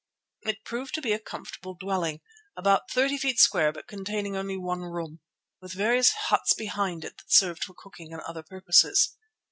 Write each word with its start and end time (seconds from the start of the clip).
It 0.41 0.63
proved 0.63 0.95
to 0.95 1.01
be 1.03 1.11
a 1.13 1.19
comfortable 1.19 1.75
dwelling 1.75 2.21
about 2.57 2.89
thirty 2.89 3.19
feet 3.19 3.37
square 3.37 3.71
but 3.71 3.85
containing 3.85 4.35
only 4.35 4.57
one 4.57 4.79
room, 4.79 5.19
with 5.61 5.73
various 5.73 6.09
huts 6.09 6.55
behind 6.55 7.05
it 7.05 7.19
that 7.19 7.31
served 7.31 7.63
for 7.63 7.75
cooking 7.77 8.11
and 8.11 8.23
other 8.23 8.41
purposes. 8.41 9.15